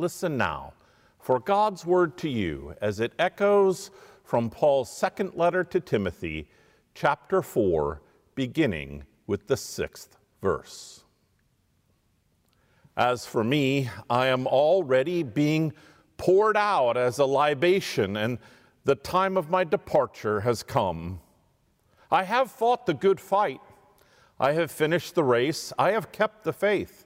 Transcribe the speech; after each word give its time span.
Listen 0.00 0.38
now 0.38 0.72
for 1.18 1.38
God's 1.38 1.84
word 1.84 2.16
to 2.16 2.28
you 2.30 2.74
as 2.80 3.00
it 3.00 3.12
echoes 3.18 3.90
from 4.24 4.48
Paul's 4.48 4.90
second 4.90 5.34
letter 5.34 5.62
to 5.64 5.78
Timothy, 5.78 6.48
chapter 6.94 7.42
4, 7.42 8.00
beginning 8.34 9.04
with 9.26 9.46
the 9.46 9.58
sixth 9.58 10.16
verse. 10.40 11.04
As 12.96 13.26
for 13.26 13.44
me, 13.44 13.90
I 14.08 14.28
am 14.28 14.46
already 14.46 15.22
being 15.22 15.74
poured 16.16 16.56
out 16.56 16.96
as 16.96 17.18
a 17.18 17.26
libation, 17.26 18.16
and 18.16 18.38
the 18.84 18.94
time 18.94 19.36
of 19.36 19.50
my 19.50 19.64
departure 19.64 20.40
has 20.40 20.62
come. 20.62 21.20
I 22.10 22.22
have 22.22 22.50
fought 22.50 22.86
the 22.86 22.94
good 22.94 23.20
fight. 23.20 23.60
I 24.38 24.52
have 24.52 24.70
finished 24.70 25.14
the 25.14 25.24
race. 25.24 25.74
I 25.78 25.90
have 25.90 26.10
kept 26.10 26.44
the 26.44 26.54
faith. 26.54 27.04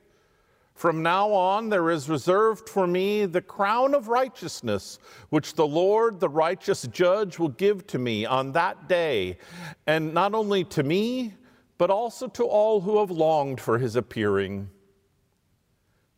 From 0.74 1.02
now 1.02 1.33
on, 1.33 1.69
there 1.69 1.91
is 1.91 2.09
reserved 2.09 2.69
for 2.69 2.87
me 2.87 3.27
the 3.27 3.41
crown 3.41 3.95
of 3.95 4.09
righteousness, 4.09 4.98
which 5.31 5.55
the 5.55 5.66
Lord, 5.66 6.19
the 6.19 6.28
righteous 6.28 6.83
judge, 6.89 7.39
will 7.39 7.48
give 7.48 7.86
to 7.89 7.98
me 7.98 8.27
on 8.27 8.53
that 8.53 8.89
day, 8.89 9.39
and 9.86 10.12
not 10.12 10.34
only 10.34 10.64
to 10.64 10.83
me, 10.83 11.34
but 11.78 11.91
also 11.91 12.27
to 12.28 12.44
all 12.44 12.81
who 12.81 12.98
have 12.98 13.11
longed 13.11 13.61
for 13.61 13.78
his 13.78 13.94
appearing. 13.94 14.69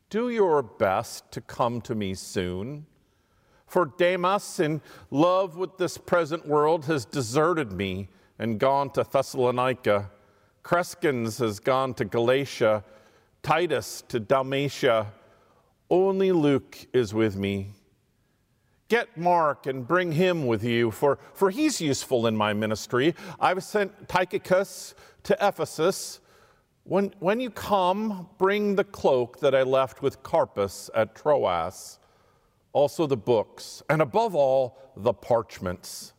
Do 0.09 0.31
your 0.31 0.63
best 0.63 1.31
to 1.33 1.41
come 1.41 1.81
to 1.83 1.95
me 1.95 2.15
soon. 2.15 2.87
For 3.67 3.87
Demas, 3.99 4.61
in 4.61 4.81
love 5.11 5.57
with 5.57 5.77
this 5.77 5.99
present 5.99 6.47
world, 6.47 6.85
has 6.87 7.05
deserted 7.05 7.73
me 7.73 8.09
and 8.39 8.61
gone 8.61 8.91
to 8.91 9.03
Thessalonica. 9.03 10.11
Crescens 10.63 11.41
has 11.41 11.59
gone 11.59 11.95
to 11.95 12.05
Galatia, 12.05 12.85
Titus 13.47 14.03
to 14.09 14.19
Dalmatia. 14.19 15.07
Only 15.89 16.33
Luke 16.33 16.85
is 16.93 17.15
with 17.15 17.37
me. 17.37 17.69
Get 18.89 19.17
Mark 19.17 19.67
and 19.67 19.87
bring 19.87 20.11
him 20.11 20.49
with 20.49 20.65
you, 20.65 20.91
for, 20.91 21.21
for 21.33 21.51
he's 21.51 21.81
useful 21.81 22.27
in 22.27 22.37
my 22.37 22.53
ministry. 22.53 23.15
I've 23.39 23.63
sent 23.63 24.09
Tychicus 24.09 24.97
to 25.23 25.37
Ephesus. 25.41 26.19
When, 26.83 27.15
when 27.21 27.39
you 27.39 27.51
come, 27.51 28.29
bring 28.37 28.75
the 28.75 28.83
cloak 28.83 29.39
that 29.39 29.55
I 29.55 29.63
left 29.63 30.03
with 30.03 30.25
Carpus 30.25 30.91
at 30.93 31.15
Troas, 31.15 32.01
also 32.73 33.07
the 33.07 33.17
books, 33.17 33.81
and 33.89 34.03
above 34.03 34.35
all, 34.35 34.77
the 34.97 35.13
parchments. 35.15 36.15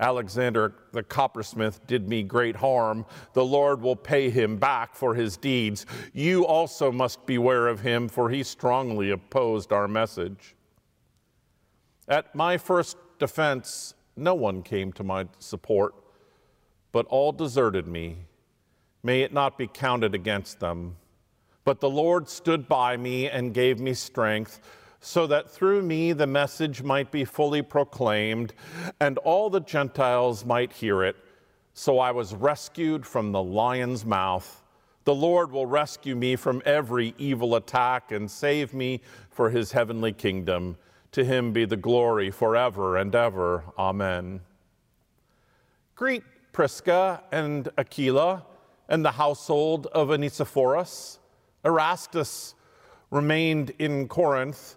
Alexander 0.00 0.74
the 0.92 1.02
coppersmith 1.02 1.86
did 1.86 2.08
me 2.08 2.22
great 2.22 2.56
harm. 2.56 3.06
The 3.32 3.44
Lord 3.44 3.80
will 3.80 3.96
pay 3.96 4.28
him 4.28 4.56
back 4.56 4.94
for 4.94 5.14
his 5.14 5.36
deeds. 5.36 5.86
You 6.12 6.46
also 6.46 6.90
must 6.90 7.24
beware 7.26 7.68
of 7.68 7.80
him, 7.80 8.08
for 8.08 8.30
he 8.30 8.42
strongly 8.42 9.10
opposed 9.10 9.72
our 9.72 9.86
message. 9.86 10.56
At 12.08 12.34
my 12.34 12.58
first 12.58 12.96
defense, 13.18 13.94
no 14.16 14.34
one 14.34 14.62
came 14.62 14.92
to 14.94 15.04
my 15.04 15.26
support, 15.38 15.94
but 16.92 17.06
all 17.06 17.32
deserted 17.32 17.86
me. 17.86 18.18
May 19.02 19.22
it 19.22 19.32
not 19.32 19.58
be 19.58 19.66
counted 19.66 20.14
against 20.14 20.60
them. 20.60 20.96
But 21.64 21.80
the 21.80 21.90
Lord 21.90 22.28
stood 22.28 22.68
by 22.68 22.96
me 22.96 23.28
and 23.28 23.54
gave 23.54 23.80
me 23.80 23.94
strength, 23.94 24.60
so 25.04 25.26
that 25.26 25.50
through 25.50 25.82
me 25.82 26.14
the 26.14 26.26
message 26.26 26.82
might 26.82 27.10
be 27.10 27.26
fully 27.26 27.60
proclaimed, 27.60 28.54
and 29.00 29.18
all 29.18 29.50
the 29.50 29.60
Gentiles 29.60 30.46
might 30.46 30.72
hear 30.72 31.04
it. 31.04 31.14
So 31.74 31.98
I 31.98 32.10
was 32.10 32.34
rescued 32.34 33.04
from 33.04 33.30
the 33.30 33.42
lion's 33.42 34.06
mouth. 34.06 34.62
The 35.04 35.14
Lord 35.14 35.52
will 35.52 35.66
rescue 35.66 36.16
me 36.16 36.36
from 36.36 36.62
every 36.64 37.14
evil 37.18 37.54
attack 37.54 38.12
and 38.12 38.30
save 38.30 38.72
me 38.72 39.02
for 39.28 39.50
his 39.50 39.72
heavenly 39.72 40.14
kingdom. 40.14 40.78
To 41.12 41.22
him 41.22 41.52
be 41.52 41.66
the 41.66 41.76
glory 41.76 42.30
forever 42.30 42.96
and 42.96 43.14
ever. 43.14 43.62
Amen. 43.78 44.40
Greet 45.96 46.22
Prisca 46.52 47.22
and 47.30 47.68
Aquila 47.76 48.42
and 48.88 49.04
the 49.04 49.12
household 49.12 49.86
of 49.88 50.08
Onesiphorus. 50.10 51.18
Erastus 51.62 52.54
remained 53.10 53.72
in 53.78 54.08
Corinth. 54.08 54.76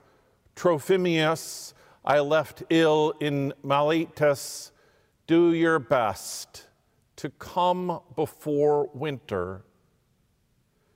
Trophimus 0.57 1.75
I 2.03 2.19
left 2.19 2.63
ill 2.71 3.13
in 3.19 3.53
Miletus. 3.63 4.71
Do 5.27 5.53
your 5.53 5.77
best 5.77 6.65
to 7.17 7.29
come 7.29 7.99
before 8.15 8.89
winter. 8.93 9.61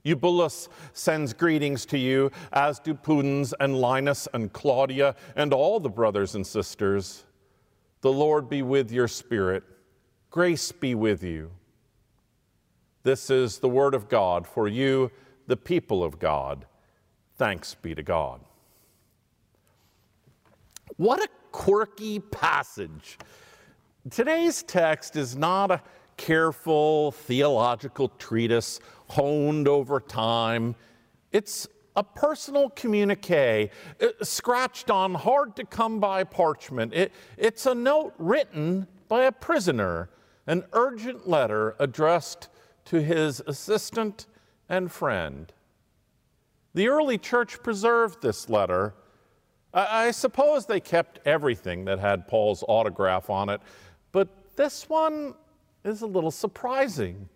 Eubulus 0.04 0.68
sends 0.94 1.34
greetings 1.34 1.86
to 1.88 1.98
you, 2.00 2.32
as 2.54 2.80
do 2.80 2.96
Pudens 2.96 3.54
and 3.60 3.78
Linus 3.78 4.28
and 4.34 4.52
Claudia 4.52 5.16
and 5.36 5.54
all 5.54 5.80
the 5.80 5.90
brothers 5.90 6.34
and 6.34 6.48
sisters. 6.48 7.26
The 8.02 8.12
Lord 8.12 8.50
be 8.50 8.64
with 8.64 8.92
your 8.92 9.08
spirit. 9.08 9.64
Grace 10.32 10.72
be 10.72 10.96
with 10.96 11.22
you. 11.22 11.52
This 13.04 13.30
is 13.30 13.60
the 13.60 13.70
word 13.70 13.94
of 13.94 14.10
God 14.10 14.48
for 14.48 14.68
you, 14.68 15.12
the 15.46 15.58
people 15.58 16.04
of 16.04 16.18
God. 16.18 16.66
Thanks 17.36 17.76
be 17.76 17.94
to 17.94 18.02
God. 18.02 18.42
What 20.98 21.24
a 21.24 21.28
quirky 21.52 22.20
passage. 22.20 23.18
Today's 24.10 24.64
text 24.64 25.16
is 25.16 25.36
not 25.36 25.72
a 25.72 25.82
careful 26.18 27.12
theological 27.12 28.10
treatise 28.20 28.80
honed 29.08 29.68
over 29.68 30.00
time. 30.00 30.76
It's 31.32 31.68
a 31.96 32.04
personal 32.04 32.70
communique 32.70 33.70
uh, 34.02 34.08
scratched 34.22 34.90
on 34.90 35.14
hard 35.14 35.56
to 35.58 35.66
come 35.66 36.00
by 36.00 36.24
parchment. 36.24 36.94
It, 36.94 37.12
it's 37.38 37.66
a 37.66 37.76
note 37.76 38.14
written 38.18 38.88
by 39.08 39.24
a 39.26 39.32
prisoner, 39.32 40.10
an 40.48 40.64
urgent 40.74 41.28
letter 41.28 41.76
addressed 41.80 42.50
to 42.86 43.02
his 43.02 43.42
assistant 43.46 44.28
and 44.70 44.92
friend. 44.92 45.52
The 46.74 46.88
early 46.88 47.18
church 47.18 47.62
preserved 47.62 48.22
this 48.22 48.50
letter. 48.50 48.94
I, 49.74 50.08
I 50.08 50.12
suppose 50.12 50.66
they 50.66 50.80
kept 50.80 51.20
everything 51.26 51.86
that 51.86 52.00
had 52.00 52.28
Paul's 52.28 52.64
autograph 52.68 53.30
on 53.30 53.50
it, 53.50 53.62
but 54.12 54.28
this 54.56 54.90
one 54.90 55.34
is 55.84 56.02
a 56.02 56.08
little 56.08 56.32
surprising. 56.32 57.30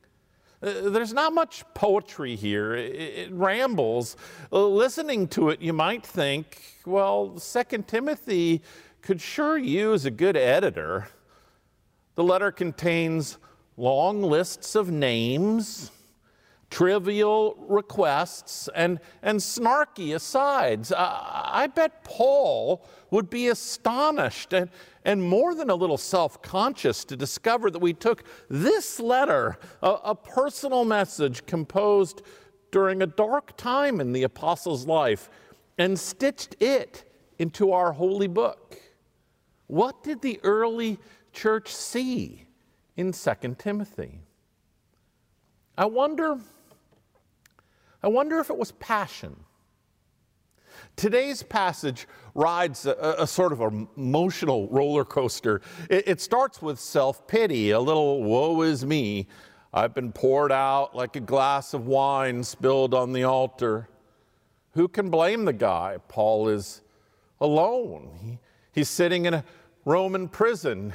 Uh, 0.62 0.90
there's 0.90 1.14
not 1.14 1.34
much 1.34 1.64
poetry 1.74 2.36
here. 2.36 2.76
It, 2.76 3.32
rambles. 3.32 4.16
Uh, 4.52 4.66
listening 4.68 5.28
to 5.30 5.50
it, 5.50 5.62
you 5.62 5.74
might 5.74 6.06
think, 6.06 6.62
well, 6.86 7.38
Second 7.38 7.88
Timothy 7.88 8.62
could 9.02 9.22
sure 9.22 9.58
use 9.58 10.06
a 10.06 10.12
good 10.12 10.36
editor. 10.36 11.08
The 12.16 12.24
letter 12.24 12.52
contains 12.52 13.38
long 13.78 14.24
lists 14.24 14.76
of 14.76 14.90
names, 14.90 15.92
trivial 16.76 17.56
requests, 17.70 18.68
and, 18.76 19.00
and 19.24 19.40
snarky 19.40 20.14
asides. 20.14 20.92
I, 20.92 21.50
I 21.64 21.68
bet 21.68 22.04
Paul 22.04 22.86
would 23.12 23.30
be 23.30 23.48
astonished 23.48 24.52
and, 24.52 24.70
and 25.06 25.24
more 25.24 25.56
than 25.56 25.70
a 25.70 25.76
little 25.76 25.98
self 25.98 26.42
conscious 26.42 27.06
to 27.06 27.16
discover 27.16 27.72
that 27.72 27.80
we 27.80 27.94
took 27.94 28.26
this 28.50 29.00
letter, 29.00 29.58
a, 29.82 29.90
a, 30.04 30.16
personal 30.16 30.84
message 30.84 31.46
composed 31.46 32.24
during 32.72 33.02
a 33.02 33.08
dark 33.08 33.56
time 33.56 34.02
in 34.02 34.12
the 34.12 34.24
apostle's 34.24 34.86
life, 34.86 35.30
and 35.78 35.98
stitched 35.98 36.62
it 36.62 37.10
into 37.40 37.72
our 37.72 37.94
holy 37.94 38.28
book. 38.28 38.78
What 39.68 40.04
did 40.04 40.22
the 40.22 40.42
early 40.44 41.00
church 41.32 41.74
see 41.74 42.44
in 42.98 43.14
2 43.14 43.56
Timothy? 43.58 44.20
I 45.78 45.86
wonder, 45.86 46.38
I 48.06 48.08
wonder 48.08 48.40
if 48.40 48.50
it 48.50 48.58
was 48.58 48.72
passion 48.74 49.36
Today's 50.96 51.44
passage 51.44 52.08
rides 52.34 52.86
a, 52.86 53.16
a, 53.20 53.28
sort 53.28 53.52
of 53.52 53.62
emotional 53.98 54.70
roller 54.70 55.04
coaster. 55.04 55.62
It, 55.90 56.08
it 56.08 56.22
starts 56.22 56.62
with 56.62 56.80
self 56.80 57.28
pity, 57.28 57.72
a 57.72 57.80
little 57.80 58.24
woe 58.24 58.62
is 58.62 58.86
me. 58.86 59.28
I've 59.74 59.94
been 59.94 60.14
poured 60.14 60.54
out 60.54 60.96
like 60.96 61.18
a 61.18 61.20
glass 61.20 61.74
of 61.74 61.86
wine 61.88 62.44
spilled 62.44 62.94
on 62.94 63.12
the 63.12 63.26
altar. 63.26 63.90
Who 64.72 64.88
can 64.88 65.10
blame 65.10 65.44
the 65.44 65.54
guy? 65.54 65.98
Paul 66.08 66.48
is 66.48 66.82
alone. 67.42 68.10
He, 68.22 68.40
he's 68.72 68.90
sitting 68.90 69.26
in 69.26 69.34
a 69.34 69.44
Roman 69.84 70.30
prison. 70.30 70.94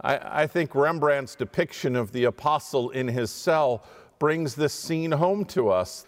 I, 0.00 0.42
I 0.42 0.46
think 0.46 0.76
Rembrandt's 0.76 1.34
depiction 1.34 1.96
of 1.96 2.12
the 2.12 2.24
apostle 2.24 2.90
in 2.90 3.08
his 3.08 3.32
cell 3.32 3.84
brings 4.20 4.54
this 4.54 4.72
scene 4.72 5.10
home 5.10 5.44
to 5.46 5.70
us. 5.70 6.06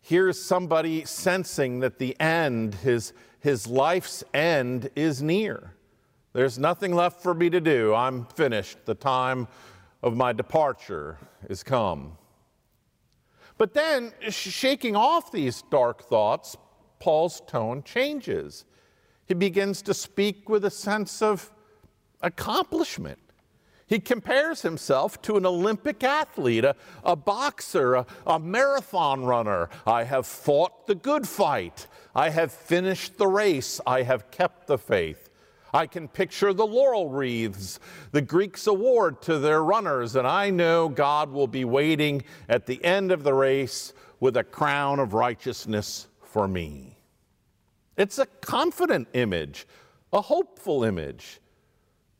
Here's 0.00 0.40
somebody 0.40 1.04
sensing 1.04 1.80
that 1.80 1.98
the 1.98 2.18
end, 2.20 2.74
his, 2.76 3.12
his 3.40 3.66
life's 3.66 4.24
end, 4.32 4.90
is 4.96 5.22
near. 5.22 5.74
There's 6.32 6.58
nothing 6.58 6.94
left 6.94 7.22
for 7.22 7.34
me 7.34 7.50
to 7.50 7.60
do. 7.60 7.94
I'm 7.94 8.24
finished. 8.26 8.84
The 8.84 8.94
time 8.94 9.48
of 10.02 10.16
my 10.16 10.32
departure 10.32 11.18
is 11.48 11.62
come. 11.62 12.16
But 13.58 13.74
then, 13.74 14.12
shaking 14.30 14.96
off 14.96 15.32
these 15.32 15.62
dark 15.70 16.02
thoughts, 16.04 16.56
Paul's 16.98 17.42
tone 17.46 17.82
changes. 17.82 18.64
He 19.26 19.34
begins 19.34 19.82
to 19.82 19.94
speak 19.94 20.48
with 20.48 20.64
a 20.64 20.70
sense 20.70 21.20
of 21.20 21.50
accomplishment. 22.22 23.18
He 23.90 23.98
compares 23.98 24.62
himself 24.62 25.20
to 25.22 25.36
an 25.36 25.44
Olympic 25.44 26.04
athlete, 26.04 26.64
a, 26.64 26.76
a 27.02 27.16
boxer, 27.16 27.96
a, 27.96 28.06
a 28.24 28.38
marathon 28.38 29.24
runner. 29.24 29.68
I 29.84 30.04
have 30.04 30.28
fought 30.28 30.86
the 30.86 30.94
good 30.94 31.26
fight. 31.26 31.88
I 32.14 32.28
have 32.28 32.52
finished 32.52 33.18
the 33.18 33.26
race. 33.26 33.80
I 33.84 34.02
have 34.02 34.30
kept 34.30 34.68
the 34.68 34.78
faith. 34.78 35.28
I 35.74 35.88
can 35.88 36.06
picture 36.06 36.52
the 36.52 36.68
laurel 36.68 37.08
wreaths 37.08 37.80
the 38.12 38.22
Greeks 38.22 38.68
award 38.68 39.22
to 39.22 39.40
their 39.40 39.64
runners, 39.64 40.14
and 40.14 40.26
I 40.26 40.50
know 40.50 40.88
God 40.88 41.32
will 41.32 41.48
be 41.48 41.64
waiting 41.64 42.22
at 42.48 42.66
the 42.66 42.84
end 42.84 43.10
of 43.10 43.24
the 43.24 43.34
race 43.34 43.92
with 44.20 44.36
a 44.36 44.44
crown 44.44 45.00
of 45.00 45.14
righteousness 45.14 46.06
for 46.22 46.46
me. 46.46 46.96
It's 47.96 48.20
a 48.20 48.26
confident 48.26 49.08
image, 49.14 49.66
a 50.12 50.20
hopeful 50.20 50.84
image, 50.84 51.40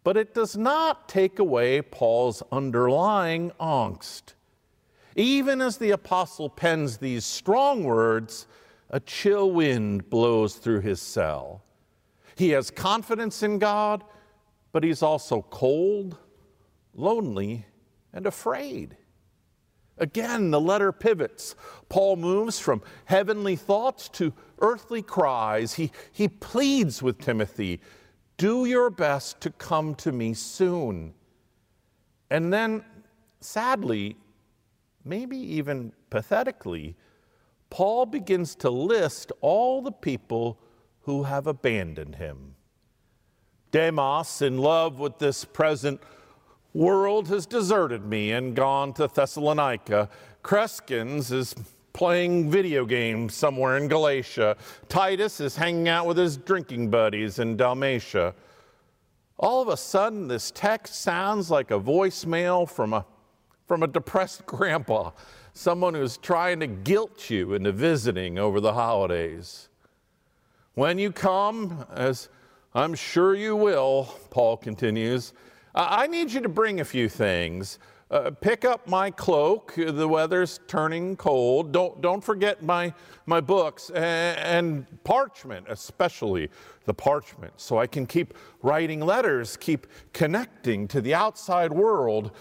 but 0.02 0.16
it 0.16 0.34
does 0.34 0.56
not 0.56 1.08
take 1.08 1.38
away 1.38 1.82
Paul's 1.82 2.42
underlying 2.50 3.50
angst. 3.60 4.34
Even 5.16 5.60
as 5.60 5.76
the 5.76 5.90
apostle 5.90 6.48
pens 6.48 6.98
these 6.98 7.24
strong 7.24 7.84
words, 7.84 8.46
a 8.90 9.00
chill 9.00 9.50
wind 9.50 10.08
blows 10.08 10.56
through 10.56 10.80
his 10.80 11.00
cell. 11.00 11.62
He 12.34 12.50
has 12.50 12.70
confidence 12.70 13.42
in 13.42 13.58
God, 13.58 14.02
but 14.72 14.84
he's 14.84 15.02
also 15.02 15.42
cold, 15.50 16.16
lonely, 16.94 17.66
and 18.12 18.26
afraid. 18.26 18.96
Again, 19.98 20.50
the 20.50 20.60
letter 20.60 20.92
pivots. 20.92 21.54
Paul 21.90 22.16
moves 22.16 22.58
from 22.58 22.82
heavenly 23.04 23.56
thoughts 23.56 24.08
to 24.10 24.32
earthly 24.60 25.02
cries. 25.02 25.74
He, 25.74 25.92
he 26.10 26.26
pleads 26.28 27.02
with 27.02 27.18
Timothy 27.18 27.80
do 28.40 28.64
your 28.64 28.88
best 28.88 29.38
to 29.42 29.50
come 29.50 29.94
to 29.94 30.10
me 30.10 30.32
soon. 30.32 31.12
And 32.30 32.50
then, 32.50 32.82
sadly, 33.42 34.16
maybe 35.04 35.36
even 35.36 35.92
pathetically, 36.08 36.96
Paul 37.68 38.06
begins 38.06 38.54
to 38.56 38.70
list 38.70 39.30
all 39.42 39.82
the 39.82 39.92
people 39.92 40.58
who 41.02 41.24
have 41.24 41.46
abandoned 41.46 42.14
him. 42.14 42.54
Demas, 43.72 44.40
in 44.40 44.56
love 44.56 44.98
with 44.98 45.18
this 45.18 45.44
present 45.44 46.00
world, 46.72 47.28
has 47.28 47.44
deserted 47.44 48.06
me 48.06 48.32
and 48.32 48.56
gone 48.56 48.94
to 48.94 49.06
Thessalonica. 49.06 50.08
Crescens 50.42 51.30
is 51.30 51.54
playing 51.92 52.50
video 52.50 52.84
games 52.84 53.34
somewhere 53.34 53.76
in 53.76 53.88
Galatia. 53.88 54.56
Titus 54.88 55.40
is 55.40 55.56
hanging 55.56 55.88
out 55.88 56.06
with 56.06 56.16
his 56.16 56.36
drinking 56.36 56.90
buddies 56.90 57.38
in 57.38 57.56
Dalmatia. 57.56 58.34
All 59.38 59.62
of 59.62 59.68
a 59.68 59.76
sudden, 59.76 60.28
this 60.28 60.50
text 60.50 60.96
sounds 60.96 61.50
like 61.50 61.70
a 61.70 61.80
voicemail 61.80 62.68
from 62.68 62.92
a, 62.92 63.06
from 63.66 63.82
a 63.82 63.86
depressed 63.86 64.44
grandpa, 64.46 65.10
someone 65.54 65.94
who's 65.94 66.16
trying 66.16 66.60
to 66.60 66.66
guilt 66.66 67.30
you 67.30 67.54
into 67.54 67.72
visiting 67.72 68.38
over 68.38 68.60
the 68.60 68.72
holidays. 68.72 69.68
When 70.74 70.98
you 70.98 71.10
come, 71.10 71.84
as 71.92 72.28
I'm 72.74 72.94
sure 72.94 73.34
you 73.34 73.56
will, 73.56 74.14
Paul 74.30 74.56
continues, 74.56 75.32
I 75.74 76.06
need 76.06 76.32
you 76.32 76.40
to 76.40 76.48
bring 76.48 76.80
a 76.80 76.84
few 76.84 77.08
things. 77.08 77.78
Uh, 78.10 78.28
pick 78.28 78.64
up 78.64 78.88
my 78.88 79.08
cloak. 79.08 79.74
The 79.76 80.08
weather's 80.08 80.58
turning 80.66 81.16
cold. 81.16 81.70
Don't, 81.70 82.00
don't 82.00 82.22
forget 82.22 82.60
my, 82.60 82.92
my 83.26 83.40
books 83.40 83.90
and, 83.90 84.38
and 84.38 85.04
parchment, 85.04 85.66
especially 85.68 86.50
the 86.86 86.94
parchment, 86.94 87.52
so 87.56 87.78
I 87.78 87.86
can 87.86 88.06
keep 88.06 88.34
writing 88.62 89.00
letters, 89.00 89.56
keep 89.56 89.86
connecting 90.12 90.88
to 90.88 91.00
the 91.00 91.14
outside 91.14 91.72
world. 91.72 92.32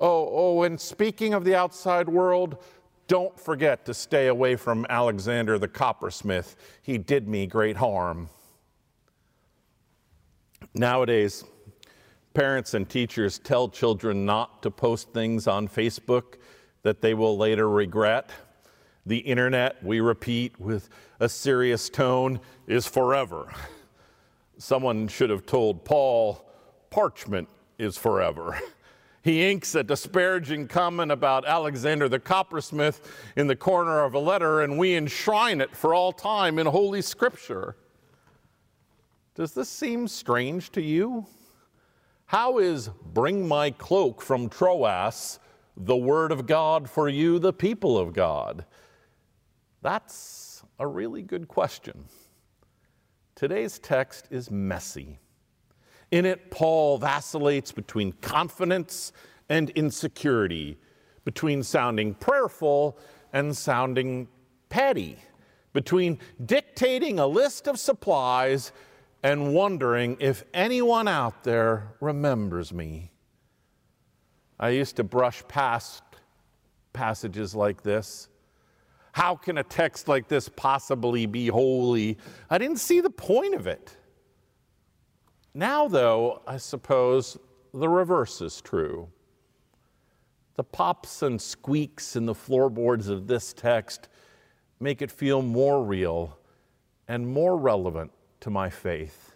Oh, 0.00 0.28
oh, 0.30 0.62
and 0.64 0.78
speaking 0.78 1.32
of 1.32 1.44
the 1.44 1.54
outside 1.54 2.10
world, 2.10 2.62
don't 3.08 3.38
forget 3.40 3.86
to 3.86 3.94
stay 3.94 4.26
away 4.26 4.56
from 4.56 4.84
Alexander 4.90 5.58
the 5.58 5.68
coppersmith. 5.68 6.56
He 6.82 6.98
did 6.98 7.26
me 7.26 7.46
great 7.46 7.76
harm. 7.76 8.28
Nowadays, 10.74 11.44
parents 12.36 12.74
and 12.74 12.86
teachers 12.86 13.38
tell 13.38 13.66
children 13.66 14.26
not 14.26 14.62
to 14.62 14.70
post 14.70 15.10
things 15.14 15.46
on 15.46 15.66
Facebook 15.66 16.34
that 16.82 17.00
they 17.00 17.14
will 17.14 17.38
later 17.38 17.66
regret. 17.66 18.28
The 19.06 19.16
internet, 19.16 19.82
we 19.82 20.00
repeat 20.00 20.60
with 20.60 20.90
a 21.18 21.30
serious 21.30 21.88
tone, 21.88 22.40
is 22.66 22.86
forever. 22.86 23.50
Someone 24.58 25.08
should 25.08 25.30
have 25.30 25.46
told 25.46 25.86
Paul, 25.86 26.46
parchment 26.90 27.48
is 27.78 27.96
forever. 27.96 28.60
He 29.22 29.50
inks 29.50 29.74
a 29.74 29.82
disparaging 29.82 30.68
comment 30.68 31.10
about 31.10 31.46
Alexander 31.46 32.06
the 32.06 32.20
coppersmith 32.20 33.00
in 33.34 33.46
the 33.46 33.56
corner 33.56 34.04
of 34.04 34.12
a 34.12 34.18
letter, 34.18 34.60
and 34.60 34.78
we 34.78 34.94
enshrine 34.94 35.62
it 35.62 35.74
for 35.74 35.94
all 35.94 36.12
time 36.12 36.58
in 36.58 36.66
Holy 36.66 37.00
Scripture. 37.00 37.76
Does 39.34 39.52
this 39.52 39.70
seem 39.70 40.06
strange 40.06 40.70
to 40.72 40.82
you? 40.82 41.26
How 42.26 42.58
is 42.58 42.88
bring 42.88 43.46
my 43.46 43.70
cloak 43.70 44.20
from 44.20 44.48
Troas 44.48 45.38
the 45.76 45.96
word 45.96 46.32
of 46.32 46.46
God 46.46 46.90
for 46.90 47.08
you, 47.08 47.38
the 47.38 47.52
people 47.52 47.96
of 47.96 48.12
God? 48.12 48.64
That's 49.80 50.64
a 50.80 50.86
really 50.88 51.22
good 51.22 51.46
question. 51.46 52.06
Today's 53.36 53.78
text 53.78 54.26
is 54.30 54.50
messy. 54.50 55.20
In 56.10 56.26
it, 56.26 56.50
Paul 56.50 56.98
vacillates 56.98 57.70
between 57.70 58.10
confidence 58.14 59.12
and 59.48 59.70
insecurity, 59.70 60.78
between 61.24 61.62
sounding 61.62 62.14
prayerful 62.14 62.98
and 63.32 63.56
sounding 63.56 64.26
petty, 64.68 65.16
between 65.72 66.18
dictating 66.44 67.20
a 67.20 67.26
list 67.26 67.68
of 67.68 67.78
supplies 67.78 68.72
and 69.26 69.52
wondering 69.52 70.16
if 70.20 70.44
anyone 70.54 71.08
out 71.08 71.42
there 71.42 71.88
remembers 72.00 72.72
me. 72.72 73.10
I 74.60 74.68
used 74.68 74.94
to 74.96 75.02
brush 75.02 75.42
past 75.48 76.04
passages 76.92 77.52
like 77.52 77.82
this. 77.82 78.28
How 79.10 79.34
can 79.34 79.58
a 79.58 79.64
text 79.64 80.06
like 80.06 80.28
this 80.28 80.48
possibly 80.48 81.26
be 81.26 81.48
holy? 81.48 82.18
I 82.48 82.58
didn't 82.58 82.78
see 82.78 83.00
the 83.00 83.10
point 83.10 83.56
of 83.56 83.66
it. 83.66 83.96
Now, 85.54 85.88
though, 85.88 86.42
I 86.46 86.58
suppose 86.58 87.36
the 87.74 87.88
reverse 87.88 88.40
is 88.40 88.60
true. 88.60 89.08
The 90.54 90.62
pops 90.62 91.22
and 91.22 91.42
squeaks 91.42 92.14
in 92.14 92.26
the 92.26 92.34
floorboards 92.34 93.08
of 93.08 93.26
this 93.26 93.52
text 93.52 94.06
make 94.78 95.02
it 95.02 95.10
feel 95.10 95.42
more 95.42 95.82
real 95.82 96.38
and 97.08 97.26
more 97.26 97.56
relevant 97.56 98.12
to 98.40 98.50
my 98.50 98.70
faith. 98.70 99.34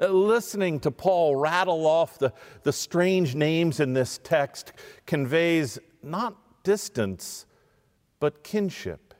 Uh, 0.00 0.08
listening 0.08 0.78
to 0.80 0.90
Paul 0.90 1.36
rattle 1.36 1.86
off 1.86 2.18
the, 2.18 2.32
the 2.62 2.72
strange 2.72 3.34
names 3.34 3.80
in 3.80 3.94
this 3.94 4.18
text 4.22 4.72
conveys 5.06 5.78
not 6.02 6.62
distance, 6.62 7.46
but 8.20 8.44
kinship. 8.44 9.14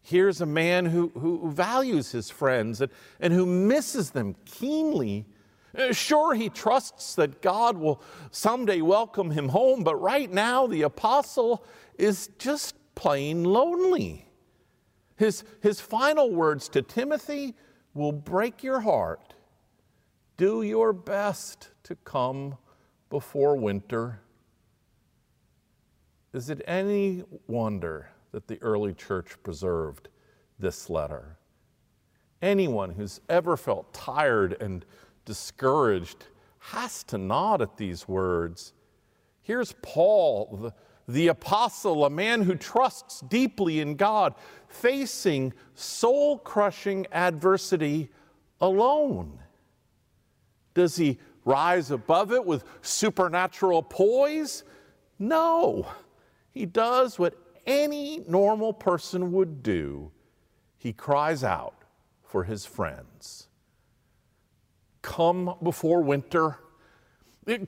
Here's 0.00 0.40
a 0.40 0.46
man 0.46 0.86
who, 0.86 1.10
who 1.18 1.50
values 1.50 2.12
his 2.12 2.30
friends 2.30 2.80
and, 2.80 2.92
and 3.20 3.32
who 3.32 3.46
misses 3.46 4.10
them 4.10 4.36
keenly. 4.44 5.26
Uh, 5.76 5.92
sure, 5.92 6.34
he 6.34 6.50
trusts 6.50 7.14
that 7.14 7.40
God 7.40 7.78
will 7.78 8.02
someday 8.30 8.80
welcome 8.80 9.30
him 9.30 9.48
home, 9.48 9.82
but 9.82 9.96
right 9.96 10.30
now 10.30 10.66
the 10.66 10.82
apostle 10.82 11.64
is 11.98 12.28
just 12.38 12.76
plain 12.94 13.44
lonely. 13.44 14.28
His, 15.16 15.42
his 15.62 15.80
final 15.80 16.30
words 16.30 16.68
to 16.70 16.82
Timothy 16.82 17.54
will 17.94 18.12
break 18.12 18.62
your 18.62 18.80
heart. 18.80 19.34
Do 20.36 20.62
your 20.62 20.92
best 20.92 21.70
to 21.84 21.94
come 21.96 22.58
before 23.08 23.56
winter. 23.56 24.20
Is 26.32 26.50
it 26.50 26.60
any 26.66 27.22
wonder 27.46 28.08
that 28.32 28.48
the 28.48 28.60
early 28.60 28.92
church 28.92 29.36
preserved 29.44 30.08
this 30.58 30.88
letter. 30.90 31.36
Anyone 32.42 32.90
who's 32.90 33.20
ever 33.28 33.56
felt 33.56 33.92
tired 33.94 34.56
and 34.60 34.84
discouraged 35.24 36.26
has 36.58 37.02
to 37.04 37.18
nod 37.18 37.62
at 37.62 37.76
these 37.76 38.08
words. 38.08 38.72
Here's 39.42 39.74
Paul, 39.82 40.58
the, 40.60 40.74
the 41.06 41.28
apostle, 41.28 42.04
a 42.04 42.10
man 42.10 42.42
who 42.42 42.54
trusts 42.54 43.20
deeply 43.20 43.80
in 43.80 43.96
God, 43.96 44.34
facing 44.68 45.52
soul 45.74 46.38
crushing 46.38 47.06
adversity 47.12 48.10
alone. 48.60 49.38
Does 50.72 50.96
he 50.96 51.18
rise 51.44 51.90
above 51.90 52.32
it 52.32 52.44
with 52.44 52.64
supernatural 52.82 53.82
poise? 53.82 54.64
No. 55.18 55.86
He 56.50 56.66
does 56.66 57.18
what 57.18 57.36
any 57.66 58.24
normal 58.28 58.72
person 58.72 59.32
would 59.32 59.62
do. 59.62 60.10
He 60.76 60.92
cries 60.92 61.44
out 61.44 61.82
for 62.22 62.44
his 62.44 62.66
friends. 62.66 63.48
Come 65.02 65.54
before 65.62 66.02
winter. 66.02 66.58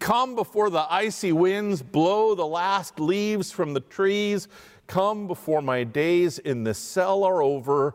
Come 0.01 0.35
before 0.35 0.71
the 0.71 0.87
icy 0.91 1.33
winds 1.33 1.83
blow 1.83 2.35
the 2.35 2.47
last 2.47 2.99
leaves 2.99 3.51
from 3.51 3.75
the 3.75 3.81
trees. 3.81 4.49
Come 4.87 5.27
before 5.27 5.61
my 5.61 5.85
days 5.85 6.39
in 6.39 6.65
the 6.65 6.73
cell 6.73 7.25
are 7.25 7.43
over. 7.43 7.95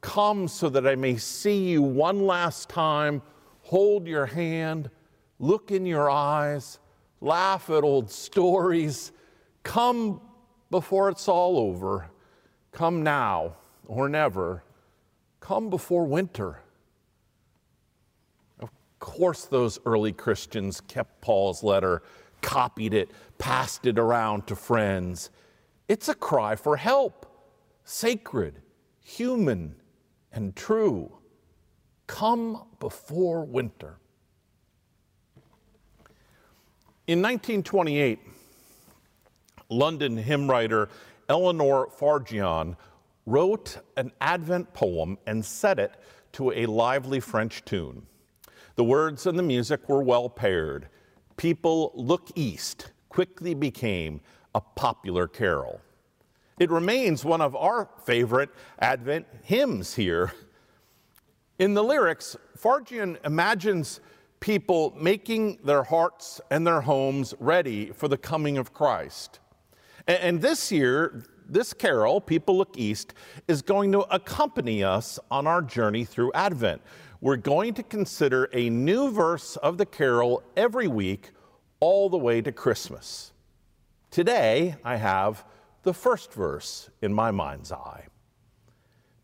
Come 0.00 0.48
so 0.48 0.68
that 0.70 0.86
I 0.86 0.96
may 0.96 1.16
see 1.16 1.70
you 1.70 1.82
one 1.82 2.26
last 2.26 2.68
time, 2.68 3.22
hold 3.62 4.06
your 4.06 4.26
hand, 4.26 4.90
look 5.38 5.70
in 5.70 5.86
your 5.86 6.10
eyes, 6.10 6.78
laugh 7.20 7.70
at 7.70 7.84
old 7.84 8.10
stories. 8.10 9.12
Come 9.62 10.20
before 10.70 11.10
it's 11.10 11.28
all 11.28 11.58
over. 11.58 12.10
Come 12.72 13.02
now 13.02 13.56
or 13.86 14.08
never. 14.08 14.64
Come 15.40 15.70
before 15.70 16.06
winter. 16.06 16.60
Of 19.00 19.08
course, 19.08 19.46
those 19.46 19.78
early 19.86 20.12
Christians 20.12 20.82
kept 20.82 21.22
Paul's 21.22 21.62
letter, 21.62 22.02
copied 22.42 22.92
it, 22.92 23.10
passed 23.38 23.86
it 23.86 23.98
around 23.98 24.46
to 24.48 24.56
friends. 24.56 25.30
It's 25.88 26.10
a 26.10 26.14
cry 26.14 26.54
for 26.54 26.76
help, 26.76 27.24
sacred, 27.84 28.60
human, 29.02 29.76
and 30.32 30.54
true. 30.54 31.16
Come 32.08 32.64
before 32.78 33.46
winter. 33.46 33.96
In 37.06 37.22
1928, 37.22 38.18
London 39.70 40.18
hymn 40.18 40.50
writer 40.50 40.90
Eleanor 41.30 41.88
Farjeon 41.88 42.76
wrote 43.24 43.78
an 43.96 44.12
Advent 44.20 44.74
poem 44.74 45.16
and 45.26 45.42
set 45.42 45.78
it 45.78 45.94
to 46.32 46.52
a 46.52 46.66
lively 46.66 47.20
French 47.20 47.64
tune. 47.64 48.06
The 48.80 48.84
words 48.84 49.26
and 49.26 49.38
the 49.38 49.42
music 49.42 49.90
were 49.90 50.02
well 50.02 50.30
paired. 50.30 50.88
People 51.36 51.92
Look 51.94 52.30
East 52.34 52.92
quickly 53.10 53.52
became 53.52 54.22
a 54.54 54.62
popular 54.62 55.28
carol. 55.28 55.82
It 56.58 56.70
remains 56.70 57.22
one 57.22 57.42
of 57.42 57.54
our 57.54 57.90
favorite 58.06 58.48
Advent 58.78 59.26
hymns 59.42 59.96
here. 59.96 60.32
In 61.58 61.74
the 61.74 61.84
lyrics, 61.84 62.38
Farjeon 62.56 63.18
imagines 63.26 64.00
people 64.40 64.96
making 64.98 65.58
their 65.62 65.82
hearts 65.82 66.40
and 66.50 66.66
their 66.66 66.80
homes 66.80 67.34
ready 67.38 67.90
for 67.90 68.08
the 68.08 68.16
coming 68.16 68.56
of 68.56 68.72
Christ. 68.72 69.40
And 70.06 70.40
this 70.40 70.72
year, 70.72 71.22
this 71.46 71.74
carol, 71.74 72.18
People 72.18 72.56
Look 72.56 72.78
East, 72.78 73.12
is 73.46 73.60
going 73.60 73.92
to 73.92 74.00
accompany 74.10 74.82
us 74.82 75.18
on 75.30 75.46
our 75.46 75.60
journey 75.60 76.06
through 76.06 76.32
Advent. 76.32 76.80
We're 77.20 77.36
going 77.36 77.74
to 77.74 77.82
consider 77.82 78.48
a 78.52 78.70
new 78.70 79.10
verse 79.10 79.56
of 79.56 79.78
the 79.78 79.86
carol 79.86 80.42
every 80.56 80.88
week, 80.88 81.30
all 81.80 82.08
the 82.08 82.18
way 82.18 82.40
to 82.42 82.52
Christmas. 82.52 83.32
Today, 84.10 84.76
I 84.84 84.96
have 84.96 85.44
the 85.82 85.94
first 85.94 86.32
verse 86.32 86.90
in 87.02 87.12
my 87.12 87.30
mind's 87.30 87.72
eye. 87.72 88.06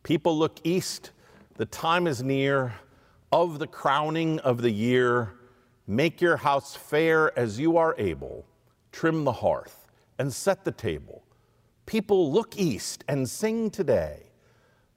People 0.03 0.39
look 0.39 0.61
east, 0.65 1.11
the 1.57 1.67
time 1.67 2.07
is 2.07 2.23
near, 2.23 2.75
of 3.33 3.59
the 3.59 3.67
crowning 3.67 4.39
of 4.41 4.63
the 4.63 4.71
year. 4.71 5.35
Make 5.87 6.21
your 6.21 6.37
house 6.37 6.77
fair 6.77 7.37
as 7.39 7.59
you 7.59 7.77
are 7.77 7.95
able, 7.99 8.47
trim 8.93 9.25
the 9.25 9.33
hearth 9.33 9.87
and 10.19 10.33
set 10.33 10.65
the 10.65 10.73
table 10.73 11.27
People 11.87 12.33
look 12.33 12.59
east 12.59 13.05
and 13.07 13.31
sing 13.31 13.71
today. 13.71 14.25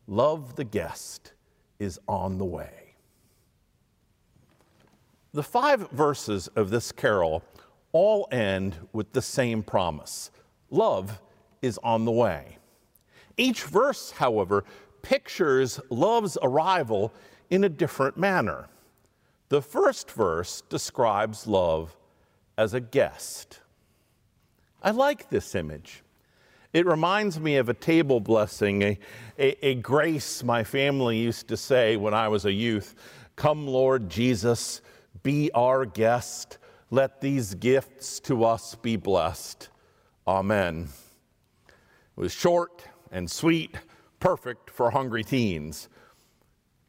Love 0.08 0.56
the 0.56 0.64
guest 0.64 1.34
is 1.78 2.00
on 2.08 2.40
the 2.40 2.46
way. 2.46 2.79
The 5.34 5.44
five 5.44 5.90
verses 5.92 6.48
of 6.50 6.70
this 6.70 6.92
carol 6.92 7.44
all 7.92 8.28
end 8.32 8.76
with 8.94 9.14
the 9.14 9.22
same 9.22 9.64
promise 9.64 10.32
love 10.72 11.20
is 11.62 11.80
on 11.84 12.06
the 12.06 12.12
way. 12.12 12.58
Each 13.38 13.64
verse, 13.64 14.12
however, 14.12 14.64
pictures 15.02 15.80
love's 15.90 16.38
arrival 16.42 17.14
in 17.50 17.64
a 17.64 17.70
different 17.70 18.18
manner. 18.18 18.68
The 19.50 19.62
first 19.62 20.12
verse 20.12 20.62
describes 20.70 21.48
love 21.48 21.96
as 22.58 22.74
a 22.74 22.80
guest. 22.80 23.62
I 24.84 24.92
like 24.92 25.30
this 25.30 25.56
image. 25.56 26.04
It 26.72 26.86
reminds 26.86 27.40
me 27.40 27.56
of 27.56 27.68
a 27.68 27.74
table 27.74 28.20
blessing, 28.20 28.84
a, 28.84 29.00
a, 29.40 29.68
a, 29.68 29.76
grace 29.76 30.44
my 30.44 30.64
family 30.64 31.18
used 31.18 31.48
to 31.48 31.58
say 31.58 31.98
when 31.98 32.14
I 32.14 32.28
was 32.28 32.46
a 32.46 32.52
youth 32.52 32.96
Come, 33.36 33.66
Lord 33.66 34.10
Jesus, 34.10 34.82
be 35.24 35.52
our 35.54 35.86
guest. 35.86 36.58
Let 36.92 37.22
these 37.22 37.54
gifts 37.56 38.20
to 38.22 38.44
us 38.44 38.76
be 38.76 38.96
blessed. 38.96 39.70
Amen. 40.28 40.90
It 41.68 42.22
was 42.22 42.32
short 42.32 42.84
and 43.12 43.30
sweet, 43.30 43.76
perfect 44.20 44.70
for 44.70 44.92
hungry 44.92 45.24
teens. 45.24 45.90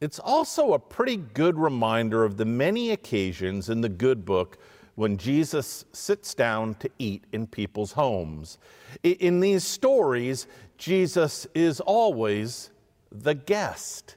It's 0.01 0.19
also 0.19 0.73
a 0.73 0.79
pretty 0.79 1.17
good 1.17 1.59
reminder 1.59 2.25
of 2.25 2.37
the 2.37 2.47
many 2.47 2.91
occasions 2.91 3.69
in 3.69 3.83
the 3.83 3.89
good 3.89 4.25
book 4.25 4.59
when 4.95 5.17
Jesus 5.17 5.85
sits 5.93 6.35
down 6.35 6.75
to 6.77 6.91
eat 6.99 7.25
in 7.33 7.47
people's 7.47 7.93
homes. 7.93 8.59
In 9.03 9.41
these 9.41 9.65
stories, 9.65 10.47
Jesus 10.79 11.47
is 11.55 11.81
always 11.81 12.71
the 13.13 13.35
guest. 13.35 14.17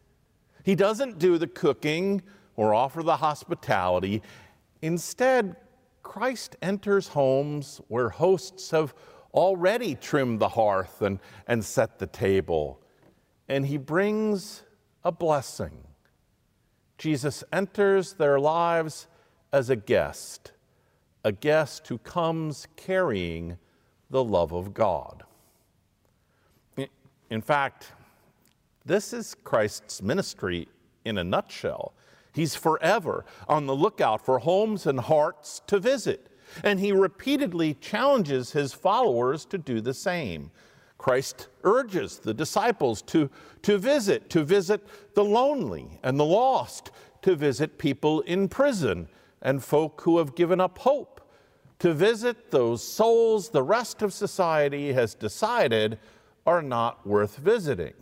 He 0.63 0.75
doesn't 0.75 1.19
do 1.19 1.37
the 1.37 1.47
cooking 1.47 2.21
or 2.55 2.73
offer 2.73 3.03
the 3.03 3.17
hospitality. 3.17 4.21
Instead, 4.81 5.55
Christ 6.01 6.55
enters 6.61 7.07
homes 7.07 7.81
where 7.87 8.09
hosts 8.09 8.71
have 8.71 8.93
already 9.33 9.95
trimmed 9.95 10.39
the 10.39 10.49
hearth 10.49 11.01
and, 11.01 11.19
and 11.47 11.63
set 11.63 11.97
the 11.99 12.07
table, 12.07 12.79
and 13.47 13.65
he 13.65 13.77
brings 13.77 14.63
a 15.03 15.11
blessing. 15.11 15.77
Jesus 16.97 17.43
enters 17.51 18.13
their 18.13 18.39
lives 18.39 19.07
as 19.51 19.69
a 19.69 19.75
guest, 19.75 20.51
a 21.23 21.31
guest 21.31 21.87
who 21.87 21.97
comes 21.97 22.67
carrying 22.75 23.57
the 24.09 24.23
love 24.23 24.53
of 24.53 24.73
God. 24.73 25.23
In 27.29 27.41
fact, 27.41 27.93
this 28.85 29.11
is 29.11 29.35
Christ's 29.43 30.03
ministry 30.03 30.67
in 31.03 31.17
a 31.17 31.23
nutshell. 31.23 31.93
He's 32.33 32.55
forever 32.55 33.25
on 33.47 33.65
the 33.67 33.75
lookout 33.75 34.25
for 34.25 34.39
homes 34.39 34.85
and 34.85 34.99
hearts 34.99 35.61
to 35.67 35.79
visit, 35.79 36.27
and 36.63 36.79
he 36.79 36.91
repeatedly 36.91 37.75
challenges 37.75 38.51
his 38.51 38.73
followers 38.73 39.45
to 39.45 39.57
do 39.57 39.81
the 39.81 39.93
same. 39.93 40.51
Christ 40.97 41.47
urges 41.63 42.17
the 42.17 42.33
disciples 42.33 43.01
to, 43.03 43.29
to 43.61 43.77
visit, 43.77 44.29
to 44.31 44.43
visit 44.43 44.87
the 45.15 45.23
lonely 45.23 45.99
and 46.01 46.19
the 46.19 46.25
lost, 46.25 46.91
to 47.21 47.35
visit 47.35 47.77
people 47.77 48.21
in 48.21 48.47
prison 48.47 49.07
and 49.41 49.63
folk 49.63 50.01
who 50.01 50.17
have 50.17 50.35
given 50.35 50.59
up 50.59 50.77
hope 50.79 51.13
to 51.83 51.93
visit 51.93 52.49
those 52.49 52.81
souls 52.81 53.49
the 53.49 53.61
rest 53.61 54.01
of 54.01 54.13
society 54.13 54.93
has 54.93 55.13
decided 55.13 55.99
are 56.45 56.61
not 56.61 57.05
worth 57.05 57.35
visiting. 57.35 57.93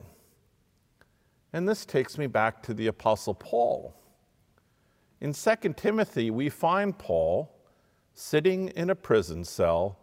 And 1.52 1.68
this 1.68 1.84
takes 1.84 2.16
me 2.16 2.28
back 2.28 2.62
to 2.62 2.76
the 2.76 2.86
Apostle 2.86 3.34
Paul. 3.34 3.96
In 5.22 5.34
2 5.34 5.74
Timothy, 5.78 6.32
we 6.32 6.50
find 6.50 6.98
Paul 6.98 7.56
sitting 8.16 8.70
in 8.70 8.90
a 8.90 8.96
prison 8.96 9.46
cell, 9.46 10.00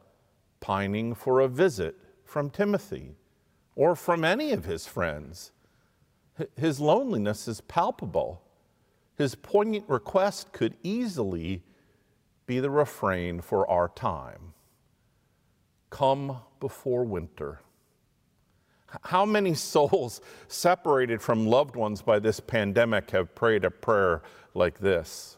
pining 0.61 1.13
for 1.13 1.41
a 1.41 1.49
visit 1.49 1.97
from 2.25 2.51
Timothy 2.51 3.17
or 3.75 3.97
from 3.97 4.25
any 4.25 4.53
of 4.53 4.65
his 4.65 4.87
friends. 4.87 5.51
His 6.57 6.79
loneliness 6.79 7.49
is 7.49 7.61
palpable. 7.63 8.43
His 9.17 9.35
poignant 9.35 9.89
request 9.89 10.53
could 10.53 10.77
easily 10.85 11.65
be 12.47 12.61
the 12.61 12.71
refrain 12.71 13.41
for 13.41 13.69
our 13.69 13.89
time. 13.89 14.55
Come 15.91 16.39
before 16.61 17.05
winter. 17.05 17.61
How 19.03 19.25
many 19.25 19.55
souls 19.73 20.21
separated 20.49 21.21
from 21.21 21.47
loved 21.47 21.77
ones 21.77 22.03
by 22.03 22.19
this 22.19 22.41
pandemic 22.41 23.11
have 23.11 23.35
prayed 23.35 23.65
a 23.65 23.71
prayer 23.71 24.23
like 24.55 24.79
this? 24.79 25.37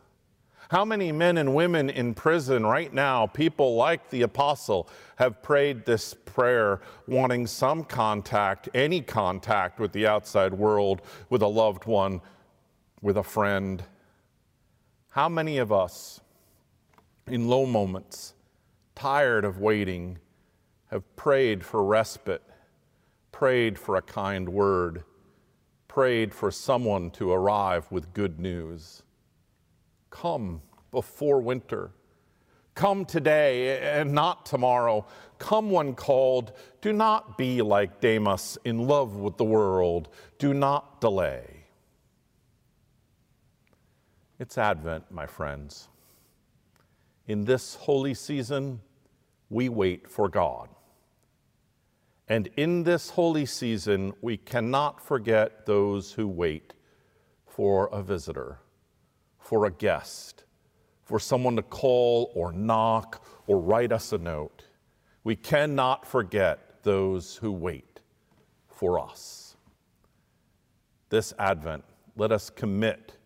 How 0.71 0.85
many 0.85 1.11
men 1.11 1.37
and 1.37 1.52
women 1.52 1.90
in 1.90 2.14
prison 2.14 2.64
right 2.64 2.95
now, 2.95 3.26
people 3.26 3.75
like 3.75 4.09
the 4.09 4.23
apostle, 4.23 4.88
have 5.16 5.42
prayed 5.42 5.85
this 5.85 6.14
prayer 6.14 6.80
wanting 7.09 7.49
some 7.49 7.83
contact, 7.83 8.69
any 8.73 9.00
contact 9.00 9.80
with 9.80 9.90
the 9.90 10.07
outside 10.07 10.54
world, 10.54 11.02
with 11.28 11.42
a 11.42 11.49
loved 11.49 11.87
one, 11.87 12.21
with 13.02 13.16
a 13.16 13.23
friend? 13.25 13.83
How 15.09 15.28
many 15.28 15.59
of 15.59 15.73
us, 15.73 16.21
in 17.26 17.49
low 17.49 17.66
moments, 17.66 18.35
tired 18.95 19.45
of 19.45 19.59
waiting, 19.59 20.19
have 20.87 21.16
prayed 21.16 21.64
for 21.64 21.83
respite, 21.83 22.45
prayed 23.40 23.78
for 23.78 23.97
a 23.97 24.02
kind 24.02 24.50
word, 24.50 25.02
prayed 25.88 26.35
for 26.35 26.50
someone 26.50 27.11
to 27.11 27.32
arrive 27.32 27.90
with 27.90 28.12
good 28.12 28.38
news? 28.38 29.02
Come 30.11 30.61
before 30.90 31.40
winter. 31.40 31.90
Come 32.75 33.06
today 33.06 33.78
and 33.99 34.12
not 34.12 34.44
tomorrow. 34.44 35.06
Come 35.38 35.70
when 35.70 35.94
called. 35.94 36.52
Do 36.82 36.92
not 36.92 37.38
be 37.38 37.62
like 37.62 37.99
Damas, 37.99 38.59
in 38.66 38.87
love 38.87 39.16
with 39.16 39.38
the 39.38 39.44
world. 39.44 40.11
Do 40.38 40.52
not 40.52 41.00
delay. 41.00 41.64
It's 44.38 44.59
Advent, 44.59 45.11
my 45.11 45.25
friends. 45.25 45.88
In 47.26 47.47
this 47.47 47.75
holy 47.76 48.12
season, 48.12 48.82
we 49.49 49.70
wait 49.70 50.11
for 50.11 50.28
God. 50.28 50.68
And 52.31 52.49
in 52.57 52.85
this 52.85 53.11
holy 53.11 53.45
season, 53.45 54.15
we 54.23 54.39
cannot 54.39 55.05
forget 55.05 55.67
those 55.67 56.13
who 56.13 56.27
wait 56.27 56.73
for 57.45 57.89
a 57.89 58.03
visitor 58.03 58.61
for 59.51 59.67
a 59.67 59.71
guest, 59.73 60.45
for 61.03 61.19
someone 61.19 61.57
to 61.57 61.63
call 61.63 62.31
or 62.37 62.53
knock 62.53 63.27
or 63.49 63.59
write 63.59 63.91
us 63.91 64.13
a 64.13 64.19
note. 64.19 64.63
We 65.25 65.35
cannot 65.35 66.07
forget 66.07 66.85
those 66.85 67.35
who 67.35 67.51
wait 67.51 67.99
for 68.69 69.01
us. 69.01 69.57
This 71.09 71.35
Advent, 71.37 71.83
let 72.17 72.31
us 72.31 72.49
commit 72.49 73.17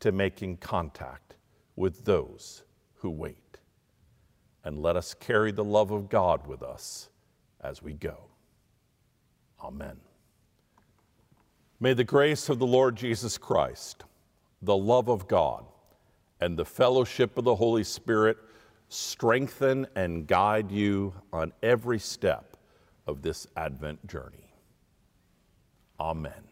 to 0.00 0.12
making 0.12 0.56
contact 0.56 1.34
with 1.76 2.06
those 2.06 2.62
who 2.94 3.10
wait. 3.10 3.58
And 4.64 4.80
let 4.80 4.96
us 4.96 5.12
carry 5.12 5.52
the 5.52 5.62
love 5.62 5.90
of 5.90 6.08
God 6.08 6.46
with 6.46 6.62
us 6.62 7.10
as 7.60 7.82
we 7.82 7.92
go. 7.92 8.30
Amen. 9.62 9.96
May 11.80 11.92
the 11.92 12.04
grace 12.04 12.48
of 12.48 12.58
the 12.58 12.66
Lord 12.66 12.96
Jesus 12.96 13.38
Christ 13.38 14.04
the 14.62 14.76
love 14.76 15.08
of 15.08 15.28
God, 15.28 15.64
and 16.40 16.56
the 16.56 16.64
fellowship 16.64 17.38
of 17.38 17.44
the 17.44 17.54
Holy 17.54 17.84
Spirit 17.84 18.36
strengthen 18.88 19.86
and 19.94 20.26
guide 20.26 20.70
you 20.70 21.14
on 21.32 21.52
every 21.62 21.98
step 21.98 22.56
of 23.06 23.22
this 23.22 23.46
Advent 23.56 24.06
journey. 24.06 24.52
Amen. 25.98 26.45